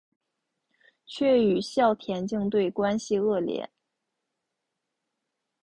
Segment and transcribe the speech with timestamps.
[1.05, 3.69] 却与校田径队关系恶劣。